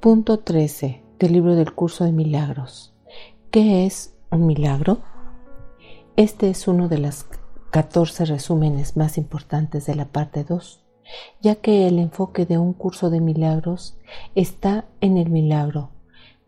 [0.00, 2.94] Punto 13 del libro del curso de milagros.
[3.50, 4.98] ¿Qué es un milagro?
[6.14, 7.26] Este es uno de los
[7.72, 10.84] 14 resúmenes más importantes de la parte 2,
[11.40, 13.98] ya que el enfoque de un curso de milagros
[14.36, 15.90] está en el milagro,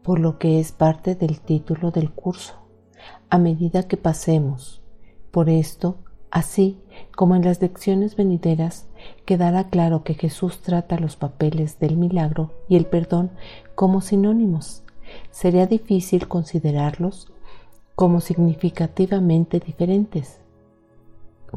[0.04, 2.54] por lo que es parte del título del curso.
[3.30, 4.80] A medida que pasemos
[5.32, 5.98] por esto,
[6.30, 6.78] así
[7.14, 8.86] como en las lecciones venideras,
[9.24, 13.30] quedará claro que Jesús trata los papeles del milagro y el perdón
[13.74, 14.82] como sinónimos.
[15.30, 17.32] Sería difícil considerarlos
[17.94, 20.40] como significativamente diferentes,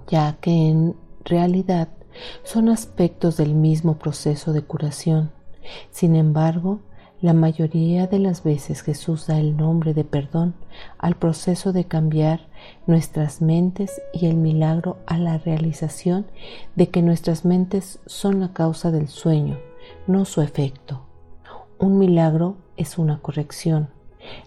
[0.08, 1.90] ya que en realidad
[2.44, 5.32] son aspectos del mismo proceso de curación.
[5.92, 6.80] Sin embargo,
[7.24, 10.56] la mayoría de las veces Jesús da el nombre de perdón
[10.98, 12.42] al proceso de cambiar
[12.86, 16.26] nuestras mentes y el milagro a la realización
[16.76, 19.58] de que nuestras mentes son la causa del sueño,
[20.06, 21.06] no su efecto.
[21.80, 23.88] Un milagro es una corrección,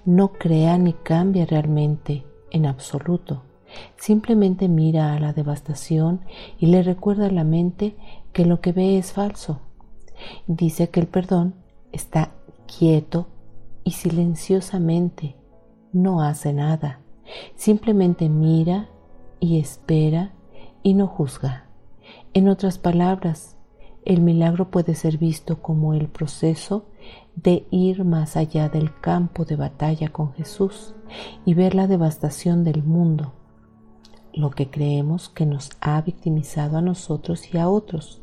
[0.05, 3.43] no crea ni cambia realmente en absoluto.
[3.97, 6.21] Simplemente mira a la devastación
[6.59, 7.97] y le recuerda a la mente
[8.35, 9.61] que lo que ve es falso.
[10.47, 11.55] Dice que el perdón
[11.91, 12.33] está
[12.67, 13.29] quieto
[13.85, 15.37] y silenciosamente
[15.93, 17.01] no hace nada,
[17.55, 18.89] simplemente mira
[19.41, 20.33] y espera
[20.83, 21.67] y no juzga.
[22.35, 23.57] En otras palabras,
[24.05, 26.87] el milagro puede ser visto como el proceso
[27.35, 30.95] de ir más allá del campo de batalla con Jesús
[31.45, 33.33] y ver la devastación del mundo,
[34.33, 38.23] lo que creemos que nos ha victimizado a nosotros y a otros,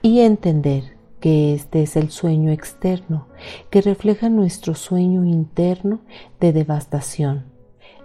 [0.00, 3.28] y entender que este es el sueño externo,
[3.70, 6.00] que refleja nuestro sueño interno
[6.40, 7.44] de devastación,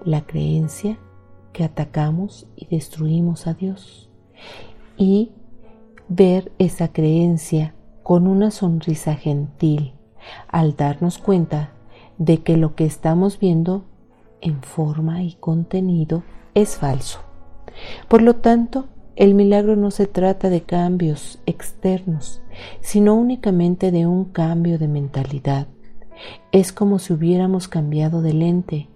[0.04, 1.00] la creencia
[1.54, 4.10] que atacamos y destruimos a Dios.
[4.98, 5.32] Y
[6.08, 7.74] ver esa creencia
[8.04, 9.94] con una sonrisa gentil
[10.48, 11.72] al darnos cuenta
[12.18, 13.86] de que lo que estamos viendo
[14.42, 16.24] en forma y contenido
[16.54, 17.20] es falso.
[18.08, 22.42] Por lo tanto, el milagro no se trata de cambios externos,
[22.82, 25.68] sino únicamente de un cambio de mentalidad.
[26.52, 28.90] Es como si hubiéramos cambiado de lente,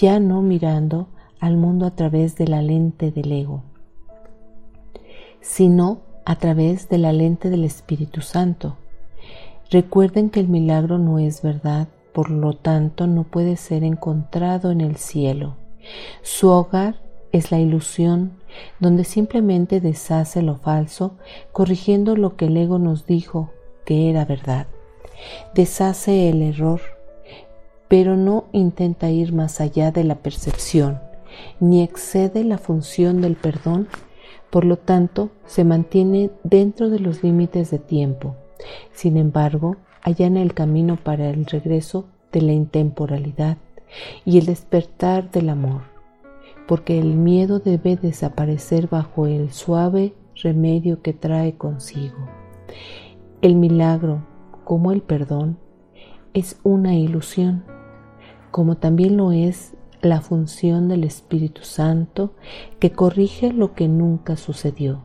[0.00, 3.62] ya no mirando al mundo a través de la lente del ego,
[5.40, 8.76] sino a través de la lente del Espíritu Santo.
[9.70, 14.80] Recuerden que el milagro no es verdad, por lo tanto no puede ser encontrado en
[14.80, 15.56] el cielo.
[16.22, 17.03] Su hogar
[17.34, 18.30] es la ilusión
[18.78, 21.16] donde simplemente deshace lo falso,
[21.50, 23.50] corrigiendo lo que el ego nos dijo
[23.84, 24.68] que era verdad.
[25.52, 26.80] Deshace el error,
[27.88, 31.00] pero no intenta ir más allá de la percepción,
[31.58, 33.88] ni excede la función del perdón,
[34.50, 38.36] por lo tanto se mantiene dentro de los límites de tiempo.
[38.92, 43.58] Sin embargo, allana el camino para el regreso de la intemporalidad
[44.24, 45.93] y el despertar del amor
[46.66, 52.28] porque el miedo debe desaparecer bajo el suave remedio que trae consigo.
[53.42, 54.26] El milagro,
[54.64, 55.58] como el perdón,
[56.32, 57.64] es una ilusión,
[58.50, 62.34] como también lo es la función del Espíritu Santo
[62.78, 65.02] que corrige lo que nunca sucedió.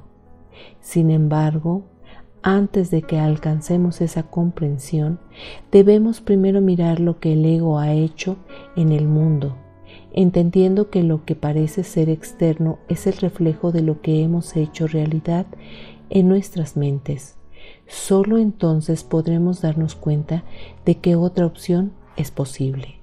[0.82, 1.84] Sin embargo,
[2.42, 5.20] antes de que alcancemos esa comprensión,
[5.72, 8.38] debemos primero mirar lo que el ego ha hecho
[8.76, 9.56] en el mundo
[10.14, 14.88] entendiendo que lo que parece ser externo es el reflejo de lo que hemos hecho
[14.88, 15.46] realidad
[16.10, 17.36] en nuestras mentes.
[17.88, 20.44] Solo entonces podremos darnos cuenta
[20.86, 23.00] de que otra opción es posible.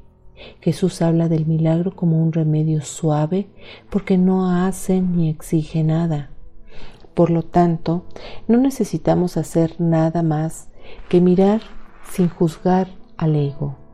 [0.61, 3.49] Jesús habla del milagro como un remedio suave
[3.91, 6.31] porque no hace ni exige nada.
[7.15, 8.05] Por lo tanto,
[8.47, 10.69] no necesitamos hacer nada más
[11.09, 11.63] que mirar
[12.11, 13.86] sin juzgar al ego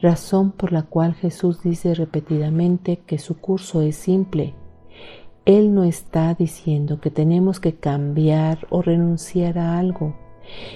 [0.00, 4.54] razón por la cual Jesús dice repetidamente que su curso es simple.
[5.44, 10.16] Él no está diciendo que tenemos que cambiar o renunciar a algo,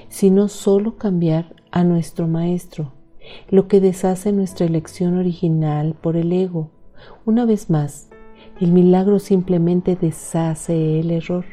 [0.08, 2.92] sino solo cambiar a nuestro Maestro,
[3.50, 6.70] lo que deshace nuestra elección original por el ego.
[7.24, 8.10] Una vez más,
[8.60, 11.44] el milagro simplemente deshace el error,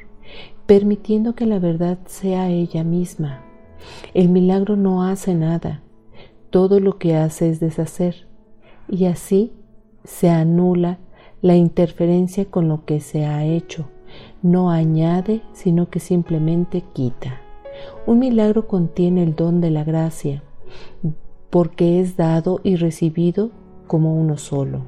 [0.65, 3.43] permitiendo que la verdad sea ella misma.
[4.13, 5.81] El milagro no hace nada,
[6.49, 8.27] todo lo que hace es deshacer,
[8.89, 9.53] y así
[10.03, 10.99] se anula
[11.41, 13.87] la interferencia con lo que se ha hecho.
[14.41, 17.41] No añade, sino que simplemente quita.
[18.05, 20.43] Un milagro contiene el don de la gracia,
[21.49, 23.51] porque es dado y recibido
[23.87, 24.81] como uno solo.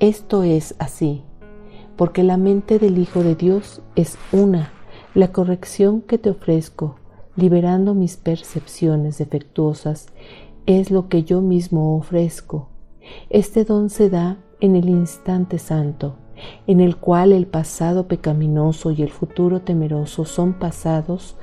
[0.00, 1.22] Esto es así,
[1.96, 4.72] porque la mente del Hijo de Dios es una.
[5.14, 6.96] La corrección que te ofrezco,
[7.36, 10.08] liberando mis percepciones defectuosas,
[10.66, 12.68] es lo que yo mismo ofrezco.
[13.30, 16.16] Este don se da en el instante santo,
[16.66, 21.36] en el cual el pasado pecaminoso y el futuro temeroso son pasados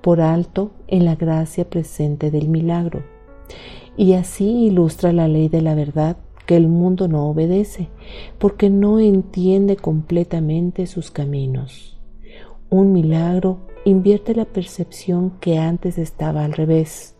[0.00, 3.02] por alto en la gracia presente del milagro.
[3.96, 6.16] Y así ilustra la ley de la verdad
[6.46, 7.88] que el mundo no obedece,
[8.38, 11.98] porque no entiende completamente sus caminos.
[12.70, 17.17] Un milagro invierte la percepción que antes estaba al revés,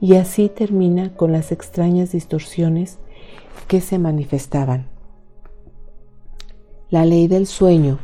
[0.00, 2.98] y así termina con las extrañas distorsiones
[3.66, 4.86] que se manifestaban.
[6.90, 7.98] La ley del sueño,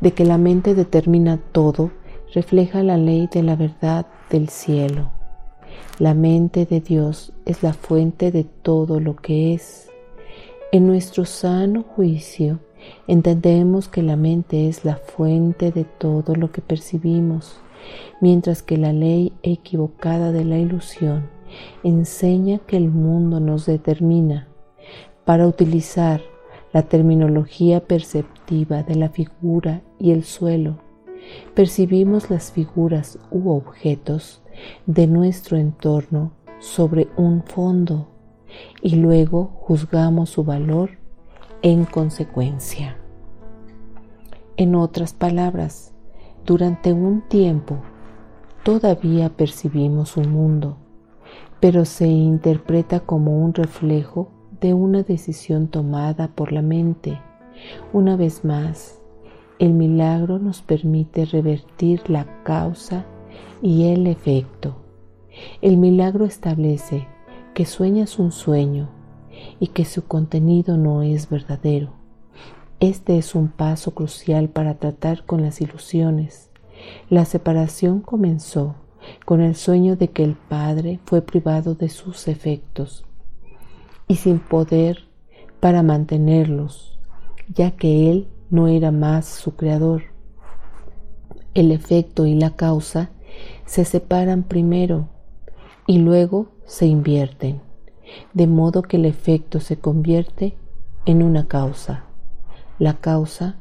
[0.00, 1.90] de que la mente determina todo,
[2.32, 5.10] refleja la ley de la verdad del cielo.
[5.98, 9.90] La mente de Dios es la fuente de todo lo que es.
[10.72, 12.60] En nuestro sano juicio
[13.06, 17.60] entendemos que la mente es la fuente de todo lo que percibimos,
[18.20, 21.28] mientras que la ley equivocada de la ilusión
[21.82, 24.48] enseña que el mundo nos determina.
[25.24, 26.20] Para utilizar
[26.72, 30.78] la terminología perceptiva de la figura y el suelo,
[31.54, 34.42] percibimos las figuras u objetos
[34.86, 38.08] de nuestro entorno sobre un fondo
[38.82, 40.99] y luego juzgamos su valor
[41.62, 42.96] en consecuencia.
[44.56, 45.92] En otras palabras,
[46.46, 47.76] durante un tiempo
[48.62, 50.78] todavía percibimos un mundo,
[51.60, 54.30] pero se interpreta como un reflejo
[54.60, 57.20] de una decisión tomada por la mente.
[57.92, 59.02] Una vez más,
[59.58, 63.04] el milagro nos permite revertir la causa
[63.60, 64.76] y el efecto.
[65.60, 67.06] El milagro establece
[67.52, 68.99] que sueñas un sueño
[69.58, 71.92] y que su contenido no es verdadero.
[72.80, 76.50] Este es un paso crucial para tratar con las ilusiones.
[77.08, 78.76] La separación comenzó
[79.24, 83.04] con el sueño de que el Padre fue privado de sus efectos
[84.08, 85.08] y sin poder
[85.60, 86.98] para mantenerlos,
[87.48, 90.04] ya que Él no era más su creador.
[91.54, 93.10] El efecto y la causa
[93.66, 95.08] se separan primero
[95.86, 97.60] y luego se invierten,
[98.32, 100.56] de modo que el efecto se convierte
[101.06, 102.04] en una causa.
[102.78, 103.56] La causa,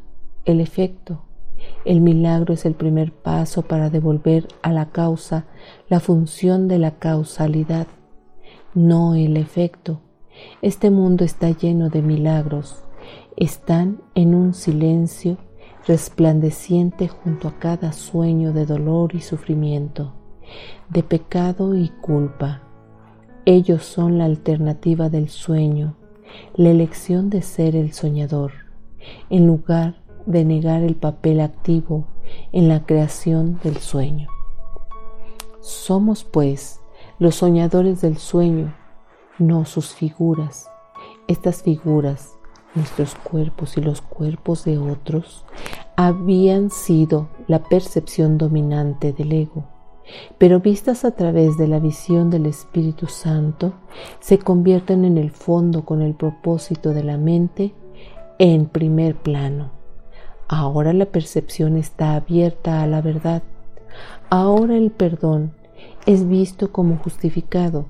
[0.46, 1.24] el efecto.
[1.86, 5.46] El milagro es el primer paso para devolver a la causa
[5.89, 7.88] la función de la causalidad,
[8.74, 10.01] no el efecto.
[10.62, 12.84] Este mundo está lleno de milagros,
[13.36, 15.38] están en un silencio
[15.86, 20.13] resplandeciente junto a cada sueño de dolor y sufrimiento,
[20.89, 22.69] de pecado y culpa.
[23.51, 25.96] Ellos son la alternativa del sueño,
[26.53, 28.51] la elección de ser el soñador,
[29.32, 29.96] en lugar
[30.27, 32.06] de negar el papel activo
[32.51, 34.29] en la creación del sueño.
[35.62, 36.79] Somos, pues,
[37.18, 38.72] los soñadores del sueño,
[39.39, 40.70] no sus figuras.
[41.27, 42.38] Estas figuras
[42.75, 45.44] nuestros cuerpos y los cuerpos de otros
[45.96, 49.63] habían sido la percepción dominante del ego,
[50.38, 53.74] pero vistas a través de la visión del Espíritu Santo,
[54.20, 57.74] se convierten en el fondo con el propósito de la mente
[58.38, 59.72] en primer plano.
[60.48, 63.44] Ahora la percepción está abierta a la verdad.
[64.30, 65.54] Ahora el perdón
[66.06, 67.86] es visto como justificado.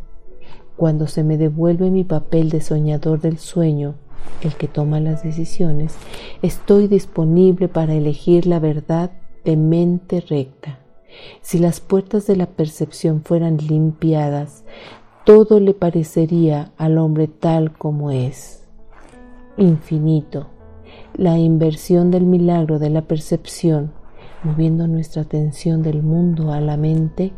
[0.75, 3.95] Cuando se me devuelve mi papel de soñador del sueño,
[4.41, 5.95] el que toma las decisiones,
[6.41, 9.11] estoy disponible para elegir la verdad
[9.43, 10.79] de mente recta.
[11.41, 14.63] Si las puertas de la percepción fueran limpiadas,
[15.25, 18.67] todo le parecería al hombre tal como es.
[19.57, 20.47] Infinito.
[21.15, 23.91] La inversión del milagro de la percepción
[24.43, 27.33] moviendo nuestra atención del mundo a la mente,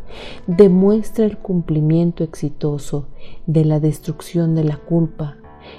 [0.48, 3.08] demuestra el cumplimiento exitoso
[3.48, 5.38] de la destrucción de la culpa,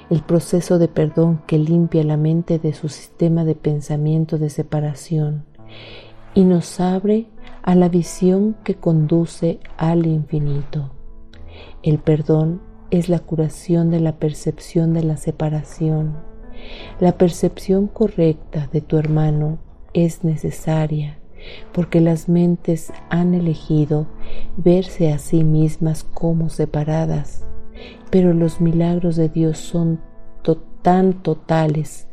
[0.09, 5.45] el proceso de perdón que limpia la mente de su sistema de pensamiento de separación
[6.33, 7.27] y nos abre
[7.63, 10.91] a la visión que conduce al infinito.
[11.81, 16.15] El perdón es la curación de la percepción de la separación.
[16.99, 19.57] La percepción correcta de tu hermano
[19.93, 21.17] es necesaria
[21.73, 24.07] porque las mentes han elegido
[24.55, 27.43] verse a sí mismas como separadas,
[28.09, 29.99] pero los milagros de Dios son
[30.83, 32.07] tan totales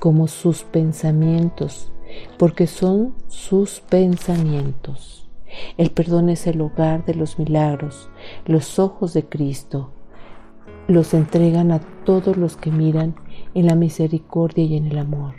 [0.00, 1.92] como sus pensamientos,
[2.38, 5.28] porque son sus pensamientos.
[5.76, 8.08] El perdón es el hogar de los milagros,
[8.46, 9.90] los ojos de Cristo.
[10.88, 13.14] Los entregan a todos los que miran
[13.54, 15.34] en la misericordia y en el amor.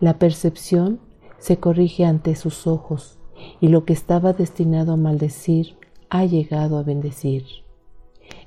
[0.00, 1.00] La percepción
[1.38, 3.18] se corrige ante sus ojos
[3.60, 5.76] y lo que estaba destinado a maldecir
[6.08, 7.44] ha llegado a bendecir.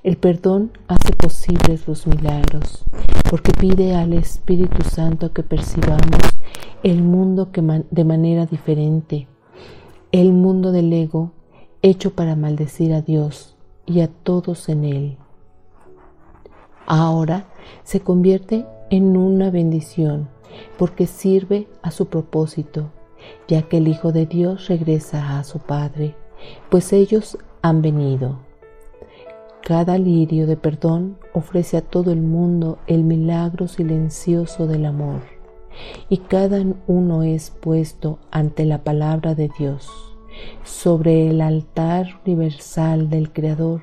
[0.03, 2.83] El perdón hace posibles los milagros
[3.29, 6.21] porque pide al Espíritu Santo que percibamos
[6.83, 7.49] el mundo
[7.91, 9.27] de manera diferente,
[10.11, 11.31] el mundo del ego
[11.81, 13.55] hecho para maldecir a Dios
[13.85, 15.17] y a todos en él.
[16.85, 17.47] Ahora
[17.83, 20.29] se convierte en una bendición
[20.77, 22.91] porque sirve a su propósito,
[23.47, 26.15] ya que el Hijo de Dios regresa a su Padre,
[26.69, 28.39] pues ellos han venido.
[29.61, 35.38] Cada lirio de perdón ofrece a todo el mundo el milagro silencioso del amor,
[36.09, 39.89] y cada uno es puesto ante la palabra de Dios,
[40.63, 43.81] sobre el altar universal del Creador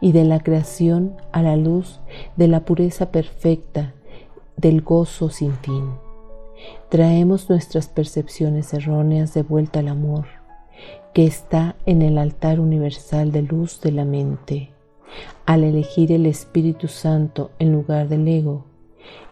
[0.00, 2.00] y de la creación a la luz
[2.36, 3.94] de la pureza perfecta
[4.56, 5.90] del gozo sin fin.
[6.88, 10.26] Traemos nuestras percepciones erróneas de vuelta al amor,
[11.14, 14.70] que está en el altar universal de luz de la mente.
[15.44, 18.64] Al elegir el Espíritu Santo en lugar del ego,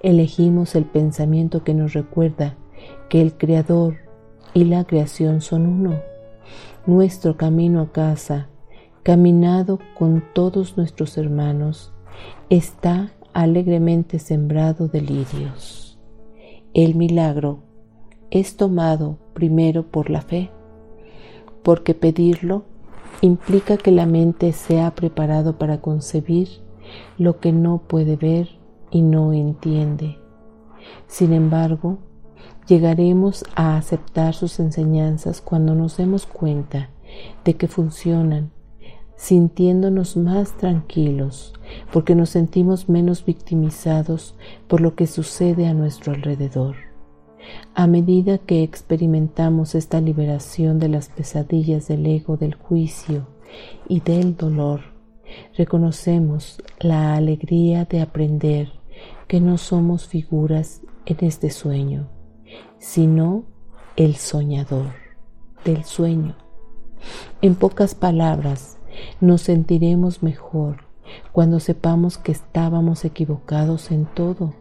[0.01, 2.57] elegimos el pensamiento que nos recuerda
[3.09, 3.97] que el Creador
[4.55, 6.01] y la creación son uno.
[6.87, 8.49] Nuestro camino a casa,
[9.03, 11.93] caminado con todos nuestros hermanos,
[12.49, 15.99] está alegremente sembrado de lirios.
[16.75, 17.61] El milagro
[18.31, 20.51] es tomado primero por la fe,
[21.63, 22.65] porque pedirlo
[23.21, 26.49] implica que la mente sea preparado para concebir
[27.19, 28.60] lo que no puede ver
[28.91, 30.19] y no entiende.
[31.07, 31.99] Sin embargo,
[32.67, 36.91] llegaremos a aceptar sus enseñanzas cuando nos demos cuenta
[37.45, 38.51] de que funcionan
[39.17, 41.53] sintiéndonos más tranquilos
[41.93, 44.35] porque nos sentimos menos victimizados
[44.67, 46.77] por lo que sucede a nuestro alrededor.
[47.75, 53.27] A medida que experimentamos esta liberación de las pesadillas del ego, del juicio
[53.89, 54.81] y del dolor,
[55.57, 58.80] reconocemos la alegría de aprender
[59.31, 62.09] que no somos figuras en este sueño,
[62.81, 63.45] sino
[63.95, 64.87] el soñador
[65.65, 66.35] del sueño.
[67.41, 68.79] En pocas palabras,
[69.21, 70.79] nos sentiremos mejor
[71.31, 74.55] cuando sepamos que estábamos equivocados en todo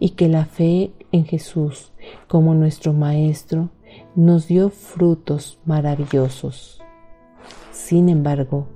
[0.00, 1.92] y que la fe en Jesús
[2.28, 3.68] como nuestro Maestro
[4.14, 6.80] nos dio frutos maravillosos.
[7.72, 8.68] Sin embargo,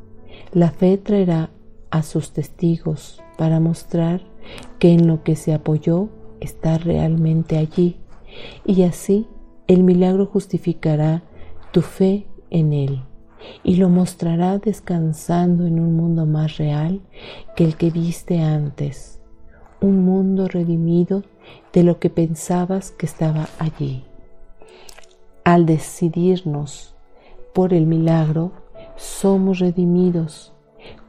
[0.52, 1.48] la fe traerá
[1.92, 4.22] a sus testigos para mostrar
[4.80, 6.08] que en lo que se apoyó
[6.40, 7.98] está realmente allí
[8.66, 9.28] y así
[9.68, 11.22] el milagro justificará
[11.70, 13.02] tu fe en él
[13.62, 17.00] y lo mostrará descansando en un mundo más real
[17.56, 19.20] que el que viste antes,
[19.80, 21.22] un mundo redimido
[21.72, 24.04] de lo que pensabas que estaba allí.
[25.44, 26.94] Al decidirnos
[27.52, 28.52] por el milagro,
[28.96, 30.51] somos redimidos.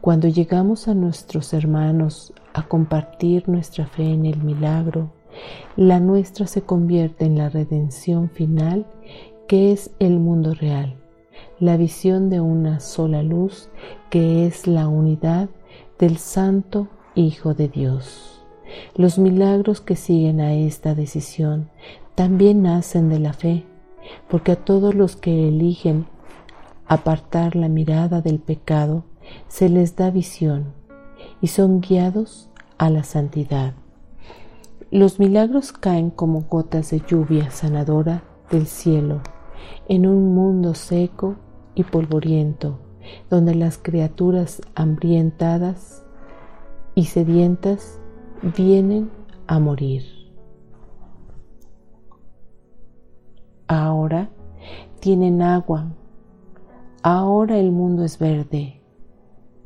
[0.03, 5.13] Cuando llegamos a nuestros hermanos a compartir nuestra fe en el milagro,
[5.77, 8.85] la nuestra se convierte en la redención final
[9.47, 10.97] que es el mundo real
[11.57, 13.69] la visión de una sola luz
[14.09, 15.47] que es la unidad
[15.97, 18.43] del Santo Hijo de Dios.
[18.97, 21.69] Los milagros que siguen a esta decisión
[22.15, 23.65] también nacen de la fe,
[24.27, 26.05] porque a todos los que eligen
[26.87, 29.05] apartar la mirada del pecado
[29.47, 30.73] se les da visión
[31.41, 33.73] y son guiados a la santidad.
[34.91, 39.21] Los milagros caen como gotas de lluvia sanadora del cielo
[39.87, 41.35] en un mundo seco
[41.75, 42.79] y polvoriento,
[43.29, 46.03] donde las criaturas hambrientadas
[46.95, 47.99] y sedientas
[48.55, 49.09] vienen
[49.47, 50.03] a morir.
[53.67, 54.29] Ahora
[54.99, 55.91] tienen agua.
[57.01, 58.82] Ahora el mundo es verde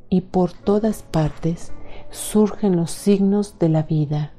[0.09, 1.73] y por todas partes
[2.09, 4.33] surgen los signos de la vida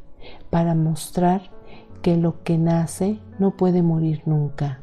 [0.50, 1.50] para mostrar
[2.02, 4.80] que lo que nace no puede morir nunca,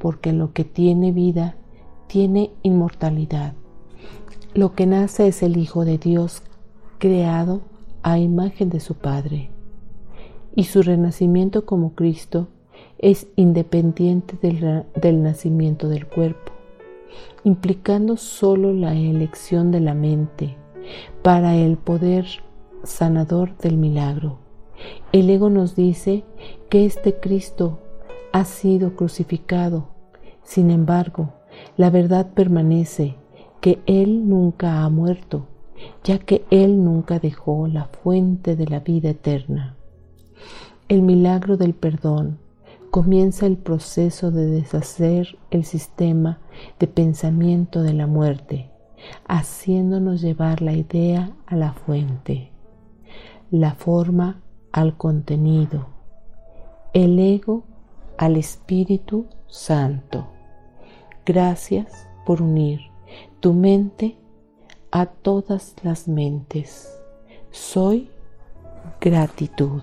[0.00, 1.56] porque lo que tiene vida
[2.06, 3.54] tiene inmortalidad.
[4.54, 6.42] Lo que nace es el Hijo de Dios
[6.98, 7.60] creado
[8.02, 9.50] a imagen de su Padre,
[10.54, 12.48] y su renacimiento como Cristo
[12.98, 16.52] es independiente del, del nacimiento del cuerpo,
[17.44, 20.56] implicando solo la elección de la mente
[21.22, 22.26] para el poder
[22.84, 24.38] sanador del milagro.
[25.12, 26.24] El ego nos dice
[26.70, 27.80] que este Cristo
[28.32, 29.88] ha sido crucificado.
[30.42, 31.34] Sin embargo,
[31.76, 33.16] la verdad permanece
[33.60, 35.46] que Él nunca ha muerto,
[36.04, 39.76] ya que Él nunca dejó la fuente de la vida eterna.
[40.88, 42.38] El milagro del perdón
[42.90, 46.38] comienza el proceso de deshacer el sistema
[46.78, 48.70] de pensamiento de la muerte,
[49.26, 52.50] haciéndonos llevar la idea a la fuente,
[53.50, 54.40] la forma
[54.72, 55.86] al contenido,
[56.92, 57.64] el ego
[58.16, 60.26] al Espíritu Santo.
[61.24, 62.80] Gracias por unir
[63.40, 64.16] tu mente
[64.90, 66.92] a todas las mentes.
[67.50, 68.10] Soy
[69.00, 69.82] gratitud.